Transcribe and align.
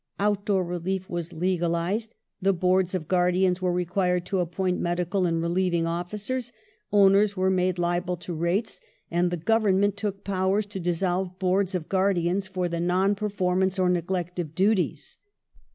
Outdoor 0.19 0.63
relief 0.65 1.07
was 1.11 1.31
legalized; 1.31 2.15
the 2.41 2.53
Boards 2.55 2.95
of 2.95 3.07
Guardians 3.07 3.61
were 3.61 3.71
required 3.71 4.25
to 4.25 4.39
appoint 4.39 4.79
medical 4.79 5.27
and 5.27 5.39
relieving 5.43 5.85
officers; 5.85 6.51
owners 6.91 7.37
were 7.37 7.51
made 7.51 7.77
liable 7.77 8.17
to 8.17 8.33
rates, 8.33 8.81
and 9.11 9.29
the 9.29 9.37
Government 9.37 9.95
took 9.95 10.23
powers 10.23 10.65
to 10.65 10.79
dissolve 10.79 11.37
Boards 11.37 11.75
of 11.75 11.87
Guardians 11.87 12.47
for 12.47 12.67
the 12.67 12.79
non 12.79 13.13
performance 13.13 13.77
or 13.77 13.89
neglect 13.91 14.39
of 14.39 14.55
duties. 14.55 15.19